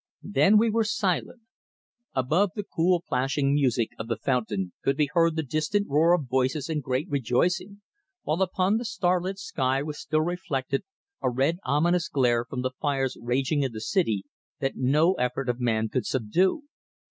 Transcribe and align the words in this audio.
Then 0.23 0.57
we 0.57 0.71
were 0.71 0.83
silent. 0.83 1.41
Above 2.15 2.53
the 2.55 2.63
cool 2.63 3.03
plashing 3.07 3.53
music 3.53 3.91
of 3.99 4.07
the 4.07 4.17
fountain 4.17 4.73
could 4.83 4.97
be 4.97 5.11
heard 5.13 5.35
the 5.35 5.43
distant 5.43 5.87
roar 5.91 6.13
of 6.15 6.27
voices 6.27 6.69
in 6.69 6.79
great 6.81 7.07
rejoicing, 7.07 7.83
while 8.23 8.41
upon 8.41 8.77
the 8.77 8.83
starlit 8.85 9.37
sky 9.37 9.83
was 9.83 9.99
still 9.99 10.21
reflected 10.21 10.81
a 11.21 11.29
red 11.29 11.59
ominous 11.65 12.07
glare 12.09 12.43
from 12.45 12.63
the 12.63 12.71
fires 12.81 13.15
raging 13.21 13.61
in 13.61 13.73
the 13.73 13.79
city 13.79 14.23
that 14.57 14.75
no 14.75 15.13
effort 15.19 15.47
of 15.47 15.59
man 15.61 15.87
could 15.87 16.07
subdue. 16.07 16.63